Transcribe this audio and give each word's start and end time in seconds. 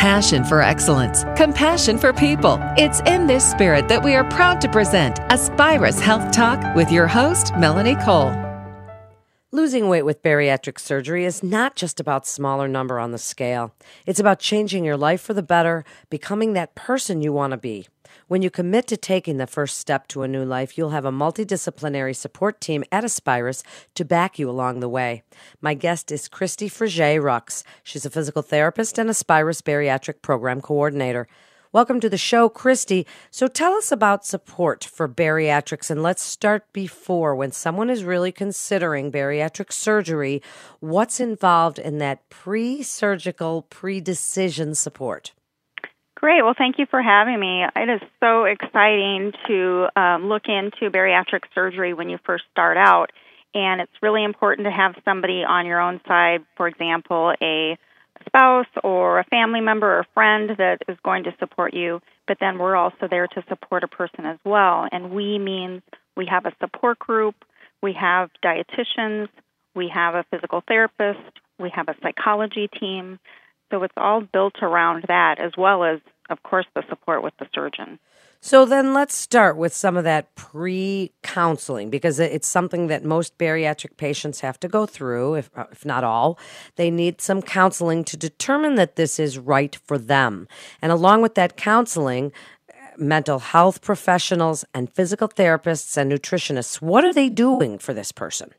passion 0.00 0.42
for 0.44 0.62
excellence, 0.62 1.24
compassion 1.36 1.98
for 1.98 2.10
people. 2.14 2.58
It's 2.78 3.00
in 3.00 3.26
this 3.26 3.44
spirit 3.44 3.88
that 3.88 4.02
we 4.02 4.14
are 4.14 4.24
proud 4.30 4.58
to 4.62 4.68
present 4.70 5.20
Aspirus 5.28 6.00
Health 6.00 6.32
Talk 6.32 6.74
with 6.74 6.90
your 6.90 7.06
host, 7.06 7.54
Melanie 7.58 7.96
Cole. 7.96 8.49
Losing 9.52 9.88
weight 9.88 10.04
with 10.04 10.22
bariatric 10.22 10.78
surgery 10.78 11.24
is 11.24 11.42
not 11.42 11.74
just 11.74 11.98
about 11.98 12.24
smaller 12.24 12.68
number 12.68 13.00
on 13.00 13.10
the 13.10 13.18
scale. 13.18 13.74
It's 14.06 14.20
about 14.20 14.38
changing 14.38 14.84
your 14.84 14.96
life 14.96 15.20
for 15.20 15.34
the 15.34 15.42
better, 15.42 15.84
becoming 16.08 16.52
that 16.52 16.76
person 16.76 17.20
you 17.20 17.32
want 17.32 17.50
to 17.50 17.56
be. 17.56 17.88
When 18.28 18.42
you 18.42 18.50
commit 18.50 18.86
to 18.86 18.96
taking 18.96 19.38
the 19.38 19.48
first 19.48 19.78
step 19.78 20.06
to 20.08 20.22
a 20.22 20.28
new 20.28 20.44
life, 20.44 20.78
you'll 20.78 20.90
have 20.90 21.04
a 21.04 21.10
multidisciplinary 21.10 22.14
support 22.14 22.60
team 22.60 22.84
at 22.92 23.02
Aspirus 23.02 23.64
to 23.96 24.04
back 24.04 24.38
you 24.38 24.48
along 24.48 24.78
the 24.78 24.88
way. 24.88 25.24
My 25.60 25.74
guest 25.74 26.12
is 26.12 26.28
Christy 26.28 26.68
Frege 26.70 27.20
Rux. 27.20 27.64
She's 27.82 28.06
a 28.06 28.10
physical 28.10 28.42
therapist 28.42 28.98
and 28.98 29.10
Aspirus 29.10 29.62
Bariatric 29.62 30.22
Program 30.22 30.60
Coordinator. 30.60 31.26
Welcome 31.72 32.00
to 32.00 32.10
the 32.10 32.18
show, 32.18 32.48
Christy. 32.48 33.06
So 33.30 33.46
tell 33.46 33.74
us 33.74 33.92
about 33.92 34.26
support 34.26 34.82
for 34.82 35.08
bariatrics 35.08 35.88
and 35.88 36.02
let's 36.02 36.20
start 36.20 36.64
before 36.72 37.36
when 37.36 37.52
someone 37.52 37.88
is 37.88 38.02
really 38.02 38.32
considering 38.32 39.12
bariatric 39.12 39.70
surgery, 39.70 40.42
what's 40.80 41.20
involved 41.20 41.78
in 41.78 41.98
that 41.98 42.28
pre 42.28 42.82
surgical, 42.82 43.62
pre 43.70 44.00
decision 44.00 44.74
support? 44.74 45.30
Great. 46.16 46.42
Well, 46.42 46.56
thank 46.58 46.80
you 46.80 46.86
for 46.90 47.00
having 47.00 47.38
me. 47.38 47.62
It 47.76 47.88
is 47.88 48.00
so 48.18 48.46
exciting 48.46 49.30
to 49.46 49.86
um, 49.94 50.28
look 50.28 50.46
into 50.48 50.90
bariatric 50.90 51.42
surgery 51.54 51.94
when 51.94 52.08
you 52.08 52.18
first 52.26 52.46
start 52.50 52.78
out. 52.78 53.12
And 53.54 53.80
it's 53.80 53.92
really 54.02 54.24
important 54.24 54.66
to 54.66 54.72
have 54.72 54.96
somebody 55.04 55.44
on 55.48 55.66
your 55.66 55.80
own 55.80 56.00
side, 56.08 56.40
for 56.56 56.66
example, 56.66 57.32
a 57.40 57.78
spouse 58.26 58.66
or 58.84 59.18
a 59.18 59.24
family 59.24 59.60
member 59.60 59.98
or 59.98 60.06
friend 60.14 60.50
that 60.58 60.78
is 60.88 60.96
going 61.04 61.24
to 61.24 61.34
support 61.38 61.74
you, 61.74 62.00
but 62.26 62.38
then 62.40 62.58
we're 62.58 62.76
also 62.76 63.08
there 63.08 63.26
to 63.26 63.44
support 63.48 63.84
a 63.84 63.88
person 63.88 64.26
as 64.26 64.38
well. 64.44 64.86
And 64.90 65.10
we 65.10 65.38
means 65.38 65.82
we 66.16 66.26
have 66.26 66.46
a 66.46 66.52
support 66.60 66.98
group, 66.98 67.34
we 67.82 67.94
have 67.94 68.30
dietitians, 68.44 69.28
we 69.74 69.90
have 69.92 70.14
a 70.14 70.24
physical 70.30 70.62
therapist, 70.66 71.38
we 71.58 71.70
have 71.74 71.88
a 71.88 71.96
psychology 72.02 72.68
team. 72.68 73.18
So 73.70 73.82
it's 73.82 73.94
all 73.96 74.20
built 74.20 74.56
around 74.62 75.04
that 75.08 75.38
as 75.38 75.52
well 75.56 75.84
as, 75.84 76.00
of 76.28 76.42
course, 76.42 76.66
the 76.74 76.82
support 76.88 77.22
with 77.22 77.34
the 77.38 77.46
surgeon. 77.54 77.98
So 78.42 78.64
then 78.64 78.94
let's 78.94 79.14
start 79.14 79.58
with 79.58 79.74
some 79.74 79.98
of 79.98 80.04
that 80.04 80.34
pre 80.34 81.12
counseling 81.22 81.90
because 81.90 82.18
it's 82.18 82.48
something 82.48 82.86
that 82.86 83.04
most 83.04 83.36
bariatric 83.36 83.98
patients 83.98 84.40
have 84.40 84.58
to 84.60 84.68
go 84.68 84.86
through, 84.86 85.34
if, 85.34 85.50
uh, 85.54 85.66
if 85.70 85.84
not 85.84 86.04
all. 86.04 86.38
They 86.76 86.90
need 86.90 87.20
some 87.20 87.42
counseling 87.42 88.02
to 88.04 88.16
determine 88.16 88.76
that 88.76 88.96
this 88.96 89.20
is 89.20 89.38
right 89.38 89.76
for 89.84 89.98
them. 89.98 90.48
And 90.80 90.90
along 90.90 91.20
with 91.20 91.34
that 91.34 91.58
counseling, 91.58 92.32
mental 92.96 93.40
health 93.40 93.82
professionals 93.82 94.64
and 94.72 94.90
physical 94.90 95.28
therapists 95.28 95.98
and 95.98 96.10
nutritionists, 96.10 96.80
what 96.80 97.04
are 97.04 97.12
they 97.12 97.28
doing 97.28 97.78
for 97.78 97.92
this 97.92 98.10
person? 98.10 98.54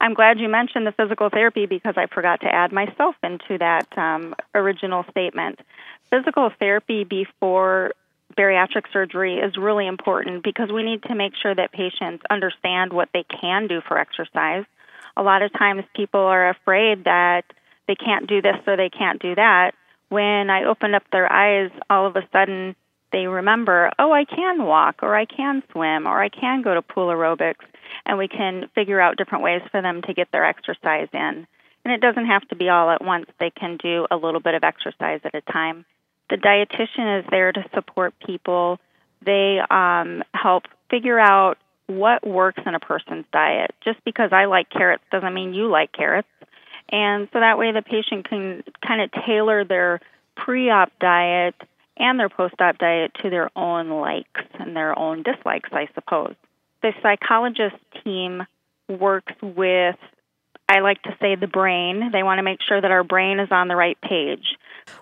I'm 0.00 0.14
glad 0.14 0.38
you 0.38 0.48
mentioned 0.48 0.86
the 0.86 0.92
physical 0.92 1.28
therapy 1.28 1.66
because 1.66 1.94
I 1.96 2.06
forgot 2.06 2.40
to 2.40 2.54
add 2.54 2.72
myself 2.72 3.16
into 3.22 3.58
that 3.58 3.86
um, 3.98 4.34
original 4.54 5.04
statement. 5.10 5.60
Physical 6.10 6.50
therapy 6.58 7.04
before 7.04 7.92
bariatric 8.36 8.84
surgery 8.92 9.38
is 9.38 9.56
really 9.56 9.86
important 9.86 10.42
because 10.42 10.70
we 10.72 10.82
need 10.82 11.02
to 11.04 11.14
make 11.14 11.32
sure 11.40 11.54
that 11.54 11.72
patients 11.72 12.24
understand 12.30 12.92
what 12.92 13.08
they 13.12 13.24
can 13.24 13.66
do 13.66 13.80
for 13.86 13.98
exercise. 13.98 14.64
A 15.16 15.22
lot 15.22 15.42
of 15.42 15.52
times 15.52 15.84
people 15.94 16.20
are 16.20 16.50
afraid 16.50 17.04
that 17.04 17.44
they 17.86 17.94
can't 17.94 18.26
do 18.26 18.42
this 18.42 18.56
or 18.66 18.76
they 18.76 18.90
can't 18.90 19.20
do 19.20 19.34
that. 19.34 19.72
When 20.08 20.50
I 20.50 20.64
open 20.64 20.94
up 20.94 21.04
their 21.10 21.30
eyes, 21.30 21.70
all 21.88 22.06
of 22.06 22.16
a 22.16 22.26
sudden 22.32 22.76
they 23.12 23.26
remember, 23.26 23.92
oh, 23.98 24.12
I 24.12 24.24
can 24.24 24.64
walk 24.64 25.02
or 25.02 25.14
I 25.14 25.24
can 25.24 25.62
swim 25.70 26.06
or 26.06 26.20
I 26.20 26.28
can 26.28 26.62
go 26.62 26.74
to 26.74 26.82
pool 26.82 27.08
aerobics, 27.08 27.64
and 28.04 28.18
we 28.18 28.26
can 28.26 28.68
figure 28.74 29.00
out 29.00 29.16
different 29.16 29.44
ways 29.44 29.62
for 29.70 29.80
them 29.80 30.02
to 30.02 30.14
get 30.14 30.32
their 30.32 30.44
exercise 30.44 31.08
in. 31.12 31.46
And 31.84 31.92
it 31.92 32.00
doesn't 32.00 32.26
have 32.26 32.48
to 32.48 32.56
be 32.56 32.68
all 32.68 32.90
at 32.90 33.04
once. 33.04 33.26
They 33.38 33.50
can 33.50 33.76
do 33.76 34.06
a 34.10 34.16
little 34.16 34.40
bit 34.40 34.54
of 34.54 34.64
exercise 34.64 35.20
at 35.24 35.34
a 35.34 35.42
time. 35.42 35.84
The 36.34 36.40
dietitian 36.40 37.20
is 37.20 37.26
there 37.30 37.52
to 37.52 37.64
support 37.72 38.12
people. 38.26 38.80
They 39.24 39.60
um, 39.70 40.24
help 40.34 40.64
figure 40.90 41.18
out 41.18 41.58
what 41.86 42.26
works 42.26 42.60
in 42.66 42.74
a 42.74 42.80
person's 42.80 43.24
diet. 43.32 43.72
Just 43.84 44.02
because 44.04 44.32
I 44.32 44.46
like 44.46 44.68
carrots 44.68 45.04
doesn't 45.12 45.32
mean 45.32 45.54
you 45.54 45.68
like 45.68 45.92
carrots. 45.92 46.26
And 46.88 47.28
so 47.32 47.38
that 47.38 47.56
way 47.56 47.70
the 47.70 47.82
patient 47.82 48.28
can 48.28 48.64
kind 48.84 49.00
of 49.00 49.12
tailor 49.24 49.64
their 49.64 50.00
pre 50.34 50.70
op 50.70 50.90
diet 50.98 51.54
and 51.96 52.18
their 52.18 52.28
post 52.28 52.60
op 52.60 52.78
diet 52.78 53.12
to 53.22 53.30
their 53.30 53.56
own 53.56 53.88
likes 53.90 54.42
and 54.58 54.74
their 54.74 54.98
own 54.98 55.22
dislikes, 55.22 55.70
I 55.72 55.88
suppose. 55.94 56.34
The 56.82 56.94
psychologist 57.00 57.76
team 58.02 58.42
works 58.88 59.34
with, 59.40 59.96
I 60.68 60.80
like 60.80 61.00
to 61.02 61.16
say, 61.20 61.36
the 61.36 61.46
brain. 61.46 62.10
They 62.12 62.24
want 62.24 62.40
to 62.40 62.42
make 62.42 62.60
sure 62.60 62.80
that 62.80 62.90
our 62.90 63.04
brain 63.04 63.38
is 63.38 63.52
on 63.52 63.68
the 63.68 63.76
right 63.76 64.00
page. 64.00 64.56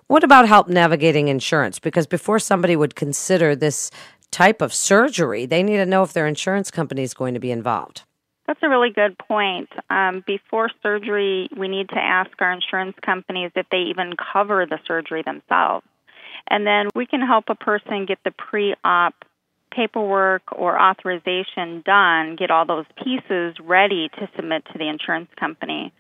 What 0.07 0.25
about 0.25 0.49
help 0.49 0.69
navigating 0.69 1.29
insurance? 1.29 1.79
Because 1.79 2.07
before 2.07 2.39
somebody 2.39 2.77
would 2.77 2.95
consider 2.95 3.57
this 3.57 3.91
type 4.31 4.63
of 4.63 4.73
surgery, 4.75 5.47
they 5.47 5.63
need 5.63 5.77
to 5.77 5.87
know 5.87 6.03
if 6.03 6.13
their 6.13 6.27
insurance 6.27 6.71
company 6.71 7.03
is 7.03 7.15
going 7.15 7.35
to 7.35 7.41
be 7.41 7.51
involved. 7.51 8.03
That's 8.47 8.61
a 8.63 8.69
really 8.69 8.91
good 8.91 9.17
point. 9.19 9.69
Um, 9.89 10.25
before 10.27 10.69
surgery, 10.83 11.49
we 11.57 11.69
need 11.69 11.89
to 11.91 11.99
ask 11.99 12.31
our 12.41 12.53
insurance 12.53 12.97
companies 13.05 13.53
if 13.55 13.67
they 13.71 13.85
even 13.91 14.15
cover 14.33 14.67
the 14.67 14.79
surgery 14.87 15.23
themselves. 15.23 15.87
And 16.49 16.67
then 16.67 16.89
we 16.95 17.07
can 17.07 17.21
help 17.21 17.45
a 17.49 17.55
person 17.55 18.05
get 18.07 18.19
the 18.25 18.33
pre 18.33 18.75
op 18.85 19.15
paperwork 19.71 20.43
or 20.53 20.79
authorization 20.79 21.83
done, 21.85 22.37
get 22.37 22.51
all 22.51 22.67
those 22.67 22.85
pieces 23.03 23.57
ready 23.61 24.09
to 24.19 24.29
submit 24.37 24.65
to 24.73 24.79
the 24.79 24.89
insurance 24.89 25.31
company. 25.39 25.93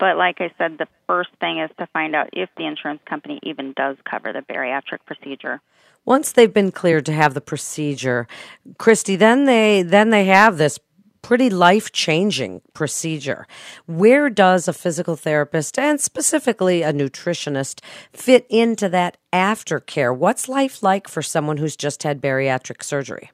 But 0.00 0.16
like 0.16 0.40
I 0.40 0.50
said, 0.56 0.78
the 0.78 0.88
first 1.06 1.28
thing 1.40 1.60
is 1.60 1.70
to 1.78 1.86
find 1.92 2.16
out 2.16 2.30
if 2.32 2.48
the 2.56 2.66
insurance 2.66 3.02
company 3.04 3.38
even 3.42 3.74
does 3.76 3.96
cover 4.10 4.32
the 4.32 4.40
bariatric 4.40 5.04
procedure. 5.06 5.60
Once 6.06 6.32
they've 6.32 6.54
been 6.54 6.72
cleared 6.72 7.04
to 7.04 7.12
have 7.12 7.34
the 7.34 7.40
procedure, 7.42 8.26
Christy, 8.78 9.14
then 9.14 9.44
they 9.44 9.82
then 9.82 10.08
they 10.08 10.24
have 10.24 10.56
this 10.56 10.78
pretty 11.20 11.50
life 11.50 11.92
changing 11.92 12.62
procedure. 12.72 13.46
Where 13.86 14.30
does 14.30 14.66
a 14.66 14.72
physical 14.72 15.16
therapist 15.16 15.78
and 15.78 16.00
specifically 16.00 16.80
a 16.82 16.94
nutritionist 16.94 17.82
fit 18.14 18.46
into 18.48 18.88
that 18.88 19.18
aftercare? 19.30 20.16
What's 20.16 20.48
life 20.48 20.82
like 20.82 21.08
for 21.08 21.20
someone 21.20 21.58
who's 21.58 21.76
just 21.76 22.04
had 22.04 22.22
bariatric 22.22 22.82
surgery? 22.82 23.30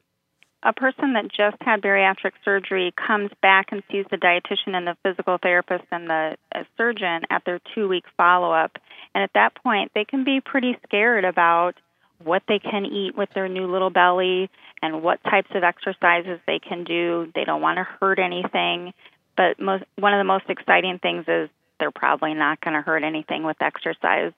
A 0.67 0.73
person 0.73 1.13
that 1.13 1.29
just 1.29 1.57
had 1.61 1.81
bariatric 1.81 2.33
surgery 2.45 2.93
comes 2.97 3.31
back 3.41 3.67
and 3.71 3.85
sees 3.91 4.05
the 4.11 4.17
dietitian 4.17 4.75
and 4.75 4.85
the 4.85 4.97
physical 5.05 5.39
therapist 5.41 5.85
and 5.93 6.11
the 6.11 6.37
uh, 6.53 6.65
surgeon 6.77 7.23
at 7.31 7.45
their 7.47 7.61
two 7.73 7.87
week 7.89 8.05
follow 8.17 8.51
up. 8.51 8.73
And 9.15 9.23
at 9.23 9.31
that 9.35 9.55
point, 9.63 9.93
they 9.95 10.05
can 10.05 10.25
be 10.25 10.41
pretty 10.41 10.77
scared 10.85 11.25
about 11.25 11.75
what 12.23 12.43
they 12.49 12.59
can 12.59 12.85
eat 12.85 13.17
with 13.17 13.29
their 13.33 13.49
new 13.49 13.71
little 13.71 13.91
belly 13.91 14.51
and 14.83 15.05
what 15.05 15.23
types 15.23 15.51
of 15.55 15.63
exercises 15.63 16.41
they 16.49 16.59
can 16.59 16.83
do. 16.83 17.31
They 17.35 17.45
don't 17.45 17.63
want 17.63 17.77
to 17.77 17.85
hurt 17.85 18.19
anything. 18.19 18.93
But 19.37 19.61
most, 19.61 19.85
one 19.97 20.15
of 20.15 20.19
the 20.19 20.25
most 20.25 20.47
exciting 20.49 20.99
things 20.99 21.27
is 21.29 21.49
they're 21.79 21.93
probably 21.93 22.35
not 22.35 22.61
going 22.61 22.75
to 22.75 22.81
hurt 22.81 23.05
anything 23.05 23.45
with 23.45 23.61
exercise. 23.61 24.33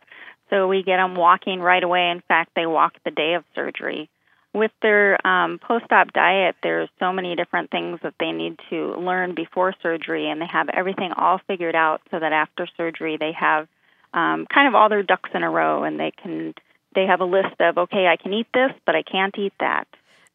So 0.51 0.69
we 0.69 0.83
get 0.83 0.99
them 0.99 1.15
walking 1.15 1.61
right 1.61 1.83
away. 1.83 2.11
In 2.11 2.21
fact, 2.29 2.51
they 2.55 2.67
walk 2.67 2.97
the 3.05 3.13
day 3.13 3.35
of 3.35 3.45
surgery 3.55 4.11
with 4.55 4.71
their 4.83 5.25
um, 5.27 5.59
post-op 5.59 6.13
diet, 6.13 6.57
there's 6.63 6.89
so 6.99 7.13
many 7.13 7.37
different 7.37 7.71
things 7.71 8.01
that 8.03 8.15
they 8.19 8.33
need 8.33 8.59
to 8.71 8.95
learn 8.97 9.35
before 9.35 9.75
surgery, 9.83 10.31
and 10.31 10.41
they 10.41 10.47
have 10.51 10.69
everything 10.69 11.13
all 11.17 11.41
figured 11.47 11.75
out 11.75 12.01
so 12.11 12.19
that 12.19 12.33
after 12.33 12.67
surgery 12.77 13.17
they 13.19 13.33
have 13.39 13.69
um, 14.15 14.47
kind 14.53 14.67
of 14.69 14.75
all 14.75 14.89
their 14.89 15.03
ducks 15.03 15.31
in 15.35 15.43
a 15.43 15.51
row, 15.51 15.85
and 15.85 16.01
they 16.01 16.13
can 16.23 16.55
they 16.95 17.05
have 17.07 17.21
a 17.21 17.25
list 17.25 17.61
of 17.61 17.79
okay, 17.79 18.07
I 18.07 18.17
can 18.17 18.33
eat 18.33 18.49
this, 18.55 18.73
but 18.87 18.95
I 18.95 19.03
can't 19.03 19.37
eat 19.39 19.53
that. 19.61 19.87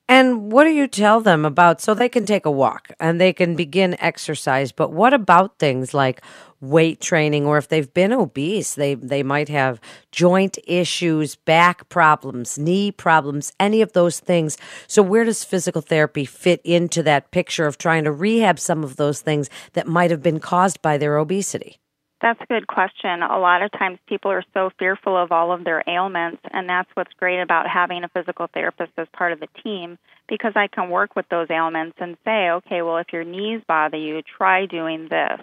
And 0.10 0.52
what 0.52 0.66
do 0.66 0.70
you 0.70 0.88
tell 0.88 1.22
them 1.22 1.46
about 1.46 1.80
so 1.80 1.94
they 1.94 2.10
can 2.10 2.26
take 2.26 2.46
a 2.46 2.52
walk 2.52 2.92
and 3.00 3.20
they 3.20 3.32
can 3.32 3.56
begin 3.56 3.96
exercise? 4.00 4.72
But 4.72 4.92
what 4.92 5.14
about 5.14 5.60
things 5.60 5.94
like 5.94 6.22
weight 6.64 7.02
training 7.02 7.46
or 7.46 7.58
if 7.58 7.68
they've 7.68 7.94
been 7.94 8.14
obese, 8.14 8.76
they 8.76 8.96
they 8.96 9.22
might 9.22 9.50
have 9.50 9.80
joint 10.12 10.58
issues, 10.66 11.36
back 11.36 11.88
problems, 11.90 12.58
knee 12.58 12.92
problems, 12.92 13.52
any 13.60 13.82
of 13.82 13.94
those 13.94 14.20
things. 14.20 14.58
So 14.88 15.02
where 15.04 15.26
does 15.26 15.44
physical 15.44 15.82
therapy 15.82 16.26
fit 16.26 16.62
into 16.64 17.04
that 17.04 17.32
picture 17.32 17.66
of 17.66 17.78
trying 17.78 18.06
to 18.06 18.12
rehab 18.12 18.60
some 18.60 18.84
of 18.84 18.96
those 18.96 19.22
things 19.22 19.50
that 19.74 19.88
might 19.88 20.12
have 20.12 20.24
been 20.24 20.40
caused 20.40 20.82
by 20.82 20.98
their 20.98 21.18
obesity? 21.18 21.80
That's 22.24 22.40
a 22.40 22.46
good 22.46 22.68
question. 22.68 23.22
A 23.22 23.38
lot 23.38 23.64
of 23.64 23.72
times 23.74 24.00
people 24.08 24.32
are 24.32 24.46
so 24.54 24.70
fearful 24.80 25.22
of 25.22 25.34
all 25.34 25.52
of 25.52 25.66
their 25.66 25.84
ailments, 25.86 26.42
and 26.52 26.70
that's 26.70 26.90
what's 26.94 27.12
great 27.20 27.42
about 27.42 27.68
having 27.68 28.06
a 28.06 28.08
physical 28.08 28.48
therapist 28.54 28.94
as 28.98 29.08
part 29.12 29.34
of 29.34 29.42
the 29.42 29.50
team 29.62 29.98
because 30.30 30.54
I 30.56 30.68
can 30.68 30.90
work 30.90 31.18
with 31.18 31.28
those 31.28 31.52
ailments 31.52 31.98
and 32.00 32.16
say, 32.24 32.50
okay, 32.50 32.82
well, 32.82 32.96
if 32.96 33.08
your 33.12 33.26
knees 33.26 33.60
bother 33.68 33.98
you, 33.98 34.22
try 34.38 34.68
doing 34.68 35.10
this. 35.10 35.42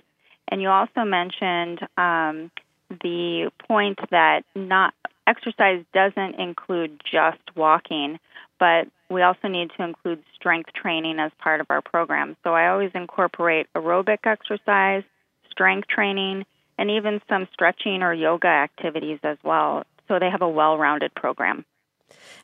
And 0.49 0.63
you 0.63 0.71
also 0.71 1.05
mentioned 1.05 1.81
um, 1.99 2.51
the 2.89 3.51
point 3.69 3.99
that 4.11 4.45
not 4.55 4.95
exercise 5.27 5.85
doesn't 5.93 6.41
include 6.41 6.99
just 7.05 7.43
walking, 7.55 8.19
but 8.59 8.89
we 9.11 9.21
also 9.21 9.49
need 9.49 9.69
to 9.77 9.85
include 9.85 10.23
strength 10.35 10.71
training 10.73 11.19
as 11.19 11.31
part 11.39 11.61
of 11.61 11.67
our 11.69 11.83
program. 11.83 12.39
So 12.43 12.55
I 12.55 12.69
always 12.69 12.91
incorporate 12.95 13.67
aerobic 13.77 14.21
exercise, 14.25 15.03
strength 15.51 15.87
training, 15.87 16.47
and 16.81 16.91
even 16.91 17.21
some 17.29 17.47
stretching 17.53 18.03
or 18.03 18.15
yoga 18.15 18.49
activities 18.49 19.19
as 19.23 19.37
well. 19.45 19.85
So 20.09 20.19
they 20.19 20.31
have 20.31 20.41
a 20.41 20.49
well 20.49 20.79
rounded 20.79 21.15
program. 21.15 21.67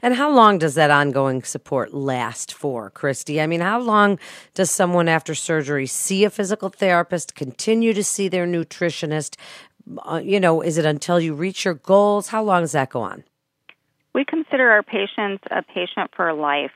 And 0.02 0.14
how 0.14 0.30
long 0.30 0.58
does 0.58 0.74
that 0.74 0.90
ongoing 0.90 1.42
support 1.42 1.94
last 1.94 2.52
for, 2.52 2.90
Christy? 2.90 3.40
I 3.40 3.46
mean, 3.46 3.62
how 3.62 3.80
long 3.80 4.18
does 4.54 4.70
someone 4.70 5.08
after 5.08 5.34
surgery 5.34 5.86
see 5.86 6.22
a 6.22 6.30
physical 6.30 6.68
therapist, 6.68 7.34
continue 7.34 7.94
to 7.94 8.04
see 8.04 8.28
their 8.28 8.46
nutritionist? 8.46 9.36
Uh, 9.98 10.20
you 10.22 10.38
know, 10.38 10.60
is 10.60 10.76
it 10.76 10.84
until 10.84 11.18
you 11.18 11.34
reach 11.34 11.64
your 11.64 11.74
goals? 11.74 12.28
How 12.28 12.42
long 12.42 12.62
does 12.62 12.72
that 12.72 12.90
go 12.90 13.00
on? 13.00 13.24
We 14.12 14.26
consider 14.26 14.70
our 14.70 14.82
patients 14.82 15.42
a 15.50 15.62
patient 15.62 16.10
for 16.14 16.32
life. 16.34 16.72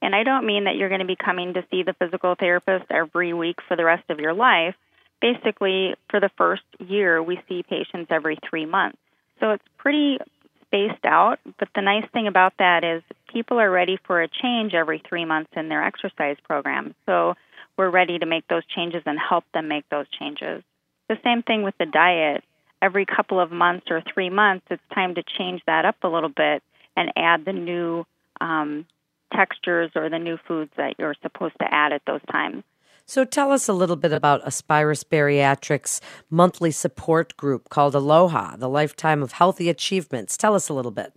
And 0.00 0.14
I 0.16 0.24
don't 0.24 0.46
mean 0.46 0.64
that 0.64 0.76
you're 0.76 0.88
going 0.88 1.00
to 1.00 1.06
be 1.06 1.16
coming 1.16 1.54
to 1.54 1.64
see 1.70 1.82
the 1.82 1.92
physical 1.92 2.34
therapist 2.34 2.86
every 2.90 3.34
week 3.34 3.58
for 3.68 3.76
the 3.76 3.84
rest 3.84 4.08
of 4.08 4.18
your 4.18 4.32
life. 4.32 4.74
Basically, 5.22 5.94
for 6.10 6.20
the 6.20 6.30
first 6.36 6.64
year, 6.80 7.22
we 7.22 7.40
see 7.48 7.62
patients 7.62 8.08
every 8.10 8.38
three 8.50 8.66
months. 8.66 8.98
So 9.40 9.52
it's 9.52 9.64
pretty 9.78 10.18
spaced 10.66 11.04
out, 11.04 11.38
but 11.58 11.68
the 11.74 11.80
nice 11.80 12.04
thing 12.12 12.26
about 12.26 12.54
that 12.58 12.82
is 12.82 13.02
people 13.32 13.60
are 13.60 13.70
ready 13.70 13.98
for 14.04 14.20
a 14.20 14.28
change 14.28 14.74
every 14.74 15.00
three 15.08 15.24
months 15.24 15.50
in 15.54 15.68
their 15.68 15.84
exercise 15.84 16.36
program. 16.42 16.94
So 17.06 17.34
we're 17.76 17.90
ready 17.90 18.18
to 18.18 18.26
make 18.26 18.48
those 18.48 18.64
changes 18.66 19.02
and 19.06 19.18
help 19.18 19.44
them 19.54 19.68
make 19.68 19.88
those 19.90 20.06
changes. 20.18 20.62
The 21.08 21.18
same 21.22 21.42
thing 21.42 21.62
with 21.62 21.74
the 21.78 21.86
diet. 21.86 22.42
Every 22.80 23.06
couple 23.06 23.38
of 23.38 23.52
months 23.52 23.86
or 23.90 24.02
three 24.12 24.30
months, 24.30 24.66
it's 24.70 24.82
time 24.92 25.14
to 25.14 25.22
change 25.38 25.62
that 25.66 25.84
up 25.84 25.96
a 26.02 26.08
little 26.08 26.30
bit 26.30 26.64
and 26.96 27.12
add 27.16 27.44
the 27.44 27.52
new 27.52 28.04
um, 28.40 28.86
textures 29.32 29.92
or 29.94 30.08
the 30.10 30.18
new 30.18 30.36
foods 30.48 30.72
that 30.76 30.96
you're 30.98 31.14
supposed 31.22 31.54
to 31.60 31.72
add 31.72 31.92
at 31.92 32.02
those 32.06 32.20
times. 32.30 32.64
So 33.06 33.24
tell 33.24 33.52
us 33.52 33.68
a 33.68 33.72
little 33.72 33.96
bit 33.96 34.12
about 34.12 34.46
Aspirus 34.46 35.04
Bariatrics 35.04 36.00
monthly 36.30 36.70
support 36.70 37.36
group 37.36 37.68
called 37.68 37.94
Aloha, 37.94 38.56
the 38.56 38.68
Lifetime 38.68 39.22
of 39.22 39.32
Healthy 39.32 39.68
Achievements. 39.68 40.36
Tell 40.36 40.54
us 40.54 40.68
a 40.68 40.74
little 40.74 40.90
bit. 40.90 41.12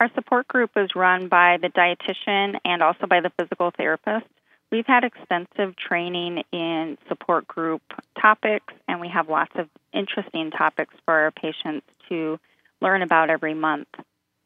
Our 0.00 0.10
support 0.14 0.48
group 0.48 0.70
is 0.76 0.96
run 0.96 1.28
by 1.28 1.58
the 1.60 1.68
dietitian 1.68 2.58
and 2.64 2.82
also 2.82 3.06
by 3.06 3.20
the 3.20 3.30
physical 3.38 3.70
therapist. 3.70 4.26
We've 4.72 4.86
had 4.86 5.04
extensive 5.04 5.76
training 5.76 6.44
in 6.50 6.96
support 7.06 7.46
group 7.46 7.82
topics, 8.20 8.72
and 8.88 9.00
we 9.00 9.08
have 9.08 9.28
lots 9.28 9.52
of 9.54 9.68
interesting 9.92 10.50
topics 10.50 10.94
for 11.04 11.14
our 11.14 11.30
patients 11.30 11.86
to 12.08 12.40
learn 12.80 13.02
about 13.02 13.28
every 13.28 13.54
month. 13.54 13.88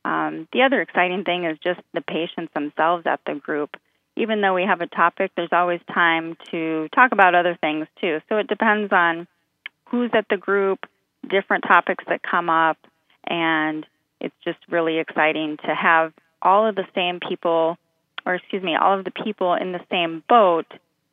Um, 0.05 0.49
the 0.53 0.62
other 0.62 0.82
exciting 0.82 1.25
thing 1.25 1.44
is 1.44 1.58
just 1.62 1.81
the 1.94 2.00
patients 2.00 2.53
themselves 2.55 3.06
at 3.06 3.20
the 3.25 3.35
group 3.35 3.76
even 4.16 4.40
though 4.40 4.54
we 4.54 4.64
have 4.64 4.80
a 4.80 4.86
topic, 4.86 5.30
there's 5.36 5.52
always 5.52 5.80
time 5.92 6.36
to 6.50 6.88
talk 6.94 7.12
about 7.12 7.34
other 7.34 7.56
things 7.60 7.86
too. 8.00 8.20
So 8.28 8.38
it 8.38 8.48
depends 8.48 8.92
on 8.92 9.26
who's 9.86 10.10
at 10.14 10.26
the 10.28 10.36
group, 10.36 10.80
different 11.28 11.64
topics 11.64 12.04
that 12.08 12.22
come 12.22 12.48
up, 12.48 12.78
and 13.26 13.86
it's 14.20 14.34
just 14.44 14.58
really 14.68 14.98
exciting 14.98 15.58
to 15.66 15.74
have 15.74 16.12
all 16.40 16.66
of 16.66 16.74
the 16.74 16.86
same 16.94 17.20
people, 17.20 17.76
or 18.24 18.34
excuse 18.34 18.62
me, 18.62 18.74
all 18.74 18.98
of 18.98 19.04
the 19.04 19.10
people 19.10 19.54
in 19.54 19.72
the 19.72 19.84
same 19.90 20.22
boat 20.28 20.66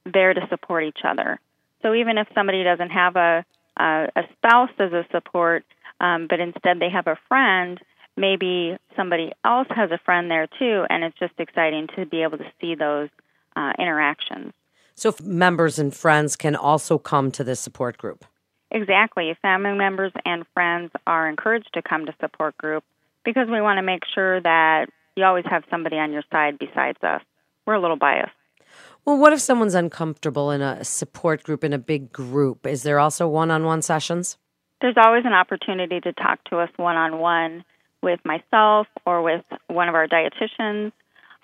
there 0.06 0.34
to 0.34 0.48
support 0.50 0.84
each 0.84 1.02
other. 1.04 1.40
So 1.82 1.94
even 1.94 2.18
if 2.18 2.28
somebody 2.34 2.64
doesn't 2.64 2.90
have 2.90 3.16
a 3.16 3.46
a, 3.78 4.08
a 4.16 4.22
spouse 4.38 4.70
as 4.80 4.94
a 4.94 5.06
support, 5.12 5.66
um, 6.00 6.28
but 6.30 6.40
instead 6.40 6.80
they 6.80 6.90
have 6.90 7.08
a 7.08 7.18
friend, 7.28 7.80
maybe 8.18 8.78
somebody 8.96 9.32
else 9.44 9.68
has 9.70 9.92
a 9.92 10.00
friend 10.06 10.30
there 10.30 10.48
too, 10.48 10.86
and 10.90 11.04
it's 11.04 11.18
just 11.18 11.34
exciting 11.38 11.88
to 11.96 12.06
be 12.06 12.24
able 12.24 12.38
to 12.38 12.52
see 12.60 12.76
those 12.76 13.10
uh, 13.56 13.74
interactions. 13.80 14.54
So, 14.96 15.16
members 15.24 15.80
and 15.80 15.94
friends 15.94 16.36
can 16.36 16.56
also 16.56 16.98
come 16.98 17.32
to 17.32 17.44
this 17.44 17.60
support 17.60 17.98
group. 17.98 18.26
Exactly. 18.72 19.36
Family 19.42 19.78
members 19.78 20.12
and 20.26 20.46
friends 20.54 20.92
are 21.06 21.30
encouraged 21.30 21.70
to 21.74 21.82
come 21.82 22.06
to 22.06 22.16
support 22.20 22.58
group 22.58 22.84
because 23.24 23.48
we 23.48 23.62
want 23.62 23.78
to 23.78 23.84
make 23.84 24.02
sure 24.14 24.42
that 24.42 24.88
you 25.16 25.24
always 25.24 25.46
have 25.50 25.64
somebody 25.70 25.98
on 25.98 26.12
your 26.12 26.24
side 26.32 26.58
besides 26.60 26.98
us. 27.04 27.22
We're 27.66 27.76
a 27.76 27.82
little 27.82 27.98
biased. 27.98 28.32
Well, 29.06 29.18
what 29.18 29.34
if 29.34 29.42
someone's 29.42 29.76
uncomfortable 29.76 30.50
in 30.50 30.62
a 30.62 30.84
support 30.84 31.44
group 31.44 31.64
in 31.64 31.74
a 31.74 31.78
big 31.78 32.12
group? 32.12 32.66
Is 32.66 32.84
there 32.84 33.00
also 33.00 33.28
one 33.28 33.52
on 33.52 33.64
one 33.64 33.82
sessions? 33.82 34.38
There's 34.82 34.98
always 34.98 35.24
an 35.26 35.34
opportunity 35.34 36.00
to 36.02 36.14
talk 36.14 36.44
to 36.46 36.58
us 36.58 36.70
one 36.78 36.96
on 36.96 37.20
one 37.20 37.64
with 38.04 38.20
myself 38.24 38.88
or 39.06 39.22
with 39.22 39.44
one 39.68 39.90
of 39.90 39.96
our 39.96 40.08
dietitians. 40.08 40.92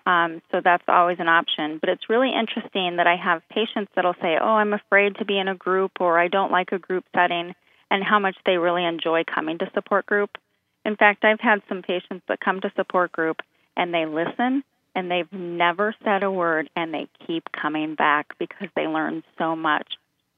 Um, 0.05 0.41
so 0.51 0.61
that's 0.63 0.83
always 0.87 1.17
an 1.19 1.27
option. 1.27 1.79
But 1.79 1.89
it's 1.89 2.09
really 2.09 2.31
interesting 2.31 2.97
that 2.97 3.07
I 3.07 3.15
have 3.15 3.41
patients 3.49 3.91
that'll 3.95 4.15
say, 4.21 4.37
"Oh, 4.39 4.55
I'm 4.55 4.73
afraid 4.73 5.15
to 5.15 5.25
be 5.25 5.39
in 5.39 5.47
a 5.47 5.55
group," 5.55 5.99
or 5.99 6.19
"I 6.19 6.27
don't 6.27 6.51
like 6.51 6.71
a 6.71 6.79
group 6.79 7.05
setting," 7.15 7.55
and 7.89 8.03
how 8.03 8.19
much 8.19 8.35
they 8.45 8.57
really 8.57 8.85
enjoy 8.85 9.23
coming 9.23 9.57
to 9.59 9.71
support 9.73 10.05
group. 10.05 10.37
In 10.85 10.95
fact, 10.95 11.23
I've 11.23 11.39
had 11.39 11.61
some 11.67 11.81
patients 11.81 12.23
that 12.27 12.39
come 12.39 12.61
to 12.61 12.71
support 12.75 13.11
group 13.11 13.41
and 13.75 13.93
they 13.93 14.05
listen 14.05 14.63
and 14.95 15.09
they've 15.09 15.31
never 15.31 15.95
said 16.03 16.23
a 16.23 16.31
word 16.31 16.69
and 16.75 16.93
they 16.93 17.07
keep 17.25 17.51
coming 17.51 17.95
back 17.95 18.37
because 18.39 18.69
they 18.75 18.87
learn 18.87 19.23
so 19.37 19.55
much. 19.55 19.87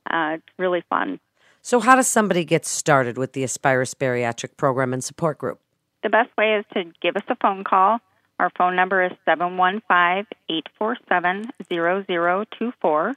Uh, 0.09 0.35
it's 0.35 0.44
really 0.57 0.83
fun. 0.89 1.19
So, 1.62 1.79
how 1.79 1.95
does 1.95 2.07
somebody 2.07 2.44
get 2.44 2.65
started 2.65 3.17
with 3.17 3.33
the 3.33 3.44
Aspirus 3.44 3.94
Bariatric 3.94 4.57
Program 4.57 4.94
and 4.94 5.03
Support 5.03 5.38
Group? 5.38 5.59
The 6.03 6.09
best 6.09 6.30
way 6.38 6.56
is 6.56 6.65
to 6.74 6.92
give 7.01 7.15
us 7.15 7.24
a 7.30 7.36
phone 7.36 7.63
call. 7.63 8.00
Our 8.39 8.50
phone 8.57 8.75
number 8.75 9.03
is 9.03 9.12
715 9.25 10.25
847 10.50 11.51
0024. 11.69 13.13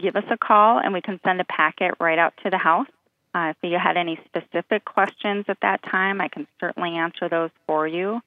Give 0.00 0.16
us 0.16 0.24
a 0.30 0.36
call 0.36 0.78
and 0.78 0.92
we 0.92 1.00
can 1.00 1.20
send 1.24 1.40
a 1.40 1.44
packet 1.44 1.94
right 2.00 2.18
out 2.18 2.34
to 2.42 2.50
the 2.50 2.58
house. 2.58 2.88
Uh, 3.34 3.50
if 3.50 3.56
you 3.62 3.78
had 3.78 3.96
any 3.96 4.18
specific 4.26 4.84
questions 4.84 5.44
at 5.48 5.58
that 5.62 5.82
time, 5.82 6.20
I 6.20 6.28
can 6.28 6.46
certainly 6.60 6.96
answer 6.96 7.28
those 7.28 7.50
for 7.66 7.86
you. 7.86 8.20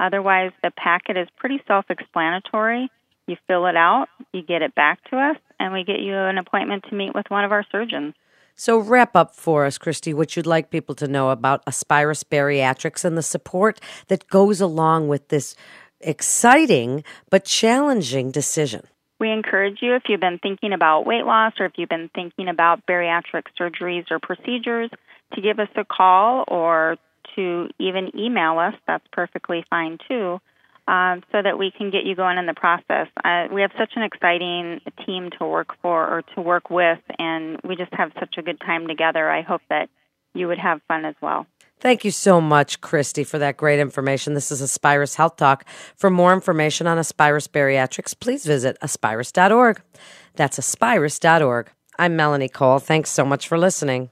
Otherwise, 0.00 0.52
the 0.62 0.70
packet 0.70 1.16
is 1.16 1.28
pretty 1.36 1.62
self 1.66 1.86
explanatory. 1.90 2.90
You 3.26 3.36
fill 3.46 3.66
it 3.66 3.76
out, 3.76 4.08
you 4.32 4.42
get 4.42 4.62
it 4.62 4.74
back 4.74 5.02
to 5.10 5.16
us, 5.16 5.36
and 5.58 5.72
we 5.72 5.84
get 5.84 6.00
you 6.00 6.14
an 6.14 6.36
appointment 6.36 6.84
to 6.88 6.94
meet 6.94 7.14
with 7.14 7.30
one 7.30 7.44
of 7.44 7.52
our 7.52 7.64
surgeons. 7.72 8.14
So, 8.56 8.78
wrap 8.78 9.16
up 9.16 9.34
for 9.34 9.64
us, 9.64 9.78
Christy, 9.78 10.14
what 10.14 10.36
you'd 10.36 10.46
like 10.46 10.70
people 10.70 10.94
to 10.96 11.08
know 11.08 11.30
about 11.30 11.62
Aspirus 11.66 12.22
Bariatrics 12.22 13.04
and 13.04 13.18
the 13.18 13.22
support 13.22 13.80
that 14.08 14.28
goes 14.28 14.60
along 14.60 15.08
with 15.08 15.28
this 15.28 15.56
exciting 16.00 17.02
but 17.30 17.44
challenging 17.44 18.30
decision. 18.30 18.86
We 19.18 19.30
encourage 19.30 19.78
you, 19.80 19.94
if 19.94 20.04
you've 20.08 20.20
been 20.20 20.38
thinking 20.38 20.72
about 20.72 21.06
weight 21.06 21.24
loss 21.24 21.54
or 21.58 21.66
if 21.66 21.72
you've 21.76 21.88
been 21.88 22.10
thinking 22.14 22.48
about 22.48 22.86
bariatric 22.86 23.44
surgeries 23.58 24.10
or 24.10 24.18
procedures, 24.20 24.90
to 25.34 25.40
give 25.40 25.58
us 25.58 25.68
a 25.76 25.84
call 25.84 26.44
or 26.46 26.96
to 27.34 27.68
even 27.80 28.16
email 28.16 28.58
us. 28.58 28.74
That's 28.86 29.06
perfectly 29.12 29.64
fine 29.68 29.98
too 30.06 30.40
um, 30.86 31.22
so 31.32 31.40
that 31.42 31.58
we 31.58 31.70
can 31.70 31.90
get 31.90 32.04
you 32.04 32.14
going 32.14 32.38
in 32.38 32.46
the 32.46 32.54
process. 32.54 33.08
Uh, 33.24 33.46
we 33.52 33.62
have 33.62 33.72
such 33.78 33.92
an 33.96 34.02
exciting 34.02 34.80
team 35.06 35.30
to 35.38 35.46
work 35.46 35.74
for 35.80 36.06
or 36.06 36.22
to 36.34 36.40
work 36.40 36.70
with, 36.70 37.00
and 37.18 37.58
we 37.64 37.76
just 37.76 37.92
have 37.94 38.12
such 38.18 38.36
a 38.38 38.42
good 38.42 38.60
time 38.60 38.86
together. 38.86 39.30
I 39.30 39.42
hope 39.42 39.62
that 39.70 39.88
you 40.34 40.48
would 40.48 40.58
have 40.58 40.80
fun 40.88 41.04
as 41.04 41.14
well. 41.22 41.46
Thank 41.80 42.04
you 42.04 42.10
so 42.10 42.40
much, 42.40 42.80
Christy, 42.80 43.24
for 43.24 43.38
that 43.38 43.56
great 43.56 43.78
information. 43.78 44.34
This 44.34 44.50
is 44.50 44.62
Aspirus 44.62 45.16
Health 45.16 45.36
Talk. 45.36 45.66
For 45.96 46.08
more 46.08 46.32
information 46.32 46.86
on 46.86 46.98
Aspirus 46.98 47.48
Bariatrics, 47.48 48.18
please 48.18 48.46
visit 48.46 48.76
aspirus.org. 48.80 49.82
That's 50.34 50.58
aspirus.org. 50.58 51.70
I'm 51.98 52.16
Melanie 52.16 52.48
Cole. 52.48 52.78
Thanks 52.78 53.10
so 53.10 53.24
much 53.24 53.46
for 53.46 53.58
listening. 53.58 54.10